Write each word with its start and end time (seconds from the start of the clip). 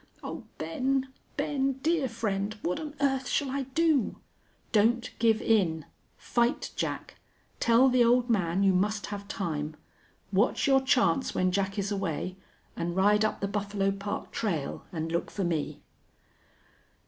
Oh, 0.23 0.45
Ben, 0.57 1.09
Ben! 1.37 1.73
dear 1.83 2.09
friend, 2.09 2.57
what 2.63 2.79
on 2.79 2.95
earth 2.99 3.27
shall 3.27 3.51
I 3.51 3.65
do?" 3.75 4.17
"Don't 4.71 5.11
give 5.19 5.43
in. 5.43 5.85
Fight 6.17 6.71
Jack! 6.75 7.19
Tell 7.59 7.87
the 7.87 8.03
old 8.03 8.27
man 8.27 8.63
you 8.63 8.73
must 8.73 9.05
have 9.05 9.27
time. 9.27 9.75
Watch 10.33 10.65
your 10.65 10.81
chance 10.81 11.35
when 11.35 11.51
Jack 11.51 11.77
is 11.77 11.91
away 11.91 12.35
an' 12.75 12.95
ride 12.95 13.23
up 13.23 13.41
the 13.41 13.47
Buffalo 13.47 13.91
Park 13.91 14.31
trail 14.31 14.87
an' 14.91 15.07
look 15.09 15.29
for 15.29 15.43
me." 15.43 15.83